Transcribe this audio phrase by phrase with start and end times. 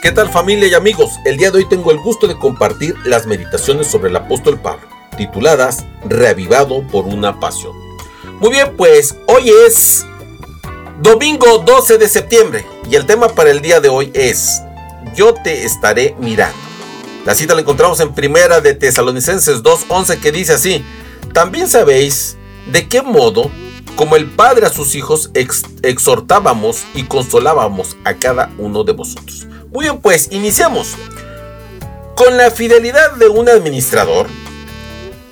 [0.00, 1.18] ¿Qué tal familia y amigos?
[1.24, 4.86] El día de hoy tengo el gusto de compartir las meditaciones sobre el apóstol Pablo,
[5.16, 7.72] tituladas Reavivado por una pasión.
[8.38, 10.06] Muy bien, pues hoy es
[11.02, 14.62] domingo 12 de septiembre y el tema para el día de hoy es
[15.16, 16.56] Yo te estaré mirando.
[17.26, 20.84] La cita la encontramos en primera de Tesalonicenses 2.11 que dice así,
[21.32, 22.36] también sabéis
[22.70, 23.50] de qué modo
[23.96, 29.84] como el Padre a sus hijos exhortábamos y consolábamos a cada uno de vosotros muy
[29.84, 30.94] bien, pues iniciamos.
[32.16, 34.26] Con la fidelidad de un administrador,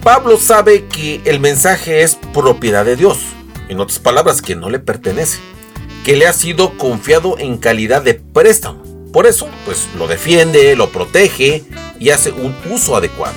[0.02, 3.18] Pablo sabe que el mensaje es propiedad de Dios,
[3.68, 5.38] en otras palabras, que no le pertenece,
[6.04, 8.82] que le ha sido confiado en calidad de préstamo.
[9.12, 11.64] Por eso, pues lo defiende, lo protege
[11.98, 13.34] y hace un uso adecuado.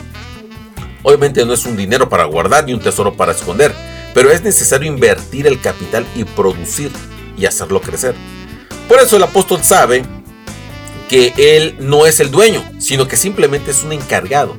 [1.02, 3.74] Obviamente no es un dinero para guardar ni un tesoro para esconder,
[4.14, 6.92] pero es necesario invertir el capital y producir
[7.38, 8.14] y hacerlo crecer.
[8.88, 10.04] Por eso el apóstol sabe
[11.10, 14.56] que él no es el dueño, sino que simplemente es un encargado.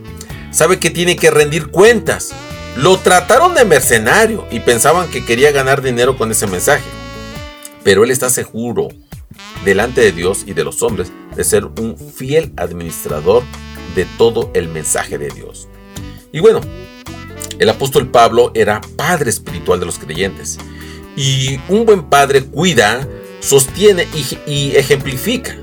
[0.50, 2.32] Sabe que tiene que rendir cuentas.
[2.76, 6.84] Lo trataron de mercenario y pensaban que quería ganar dinero con ese mensaje.
[7.84, 8.88] Pero él está seguro
[9.64, 13.44] delante de Dios y de los hombres de ser un fiel administrador
[13.94, 15.68] de todo el mensaje de Dios.
[16.32, 16.60] Y bueno,
[17.60, 20.58] el apóstol Pablo era padre espiritual de los creyentes.
[21.16, 23.06] Y un buen padre cuida,
[23.40, 25.56] sostiene y, y ejemplifica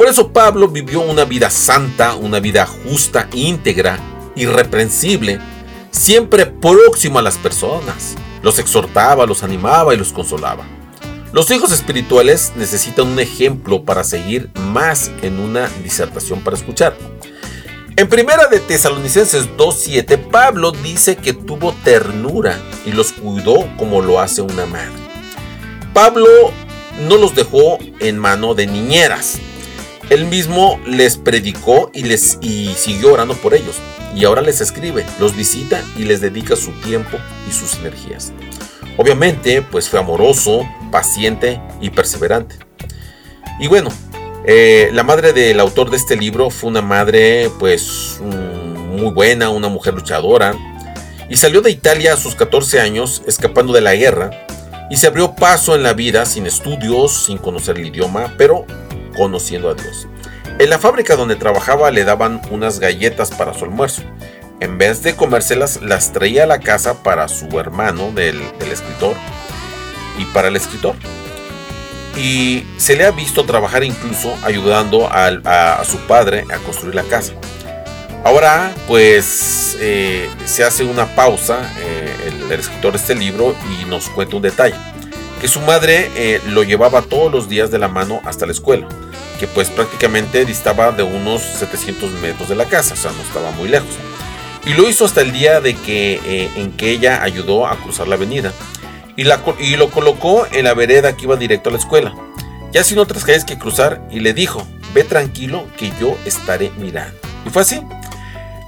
[0.00, 3.98] por eso Pablo vivió una vida santa, una vida justa, íntegra,
[4.34, 5.38] irreprensible,
[5.90, 8.14] siempre próximo a las personas.
[8.40, 10.64] Los exhortaba, los animaba y los consolaba.
[11.34, 16.96] Los hijos espirituales necesitan un ejemplo para seguir más en una disertación para escuchar.
[17.94, 24.18] En primera de Tesalonicenses 2.7, Pablo dice que tuvo ternura y los cuidó como lo
[24.18, 24.96] hace una madre.
[25.92, 26.26] Pablo
[27.06, 29.38] no los dejó en mano de niñeras,
[30.10, 33.76] él mismo les predicó y, les, y siguió orando por ellos.
[34.14, 37.16] Y ahora les escribe, los visita y les dedica su tiempo
[37.48, 38.32] y sus energías.
[38.96, 42.56] Obviamente, pues fue amoroso, paciente y perseverante.
[43.60, 43.90] Y bueno,
[44.44, 49.68] eh, la madre del autor de este libro fue una madre pues muy buena, una
[49.68, 50.54] mujer luchadora.
[51.28, 54.30] Y salió de Italia a sus 14 años, escapando de la guerra.
[54.90, 58.66] Y se abrió paso en la vida sin estudios, sin conocer el idioma, pero
[59.20, 60.06] conociendo a Dios.
[60.58, 64.00] En la fábrica donde trabajaba le daban unas galletas para su almuerzo.
[64.60, 68.40] En vez de comérselas, las traía a la casa para su hermano del,
[68.72, 69.14] escritor
[70.18, 70.96] y para el escritor.
[72.16, 77.34] Y se le ha visto trabajar incluso ayudando a, su padre a construir la casa.
[78.24, 83.84] Ahora, pues, eh, se hace una pausa, eh, el, el, escritor de este libro, y
[83.84, 84.76] nos cuenta un detalle.
[85.40, 88.86] Que su madre eh, lo llevaba todos los días de la mano hasta la escuela
[89.40, 93.50] que pues prácticamente distaba de unos 700 metros de la casa, o sea, no estaba
[93.52, 93.88] muy lejos.
[94.66, 98.06] Y lo hizo hasta el día de que, eh, en que ella ayudó a cruzar
[98.06, 98.52] la avenida.
[99.16, 102.14] Y, la, y lo colocó en la vereda que iba directo a la escuela.
[102.70, 107.18] Ya sin otras calles que cruzar y le dijo, ve tranquilo que yo estaré mirando.
[107.46, 107.80] Y fue así.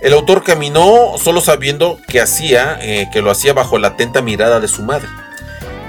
[0.01, 4.59] El autor caminó solo sabiendo que hacía, eh, que lo hacía bajo la atenta mirada
[4.59, 5.07] de su madre.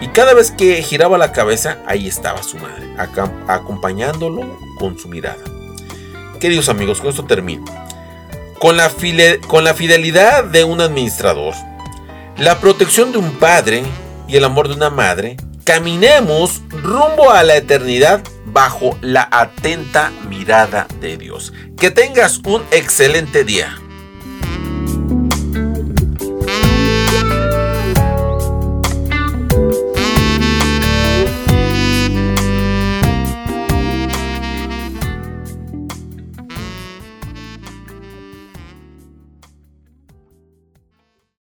[0.03, 2.93] Y cada vez que giraba la cabeza, ahí estaba su madre,
[3.47, 5.41] acompañándolo con su mirada.
[6.41, 7.63] Queridos amigos, con esto termino.
[8.59, 11.53] Con la, fidelidad de un administrador,
[12.37, 13.83] la protección de un padre
[14.27, 20.85] y el amor de una madre, caminemos rumbo a la eternidad bajo la atenta mirada
[20.99, 21.53] de Dios.
[21.77, 23.77] Que tengas un excelente día.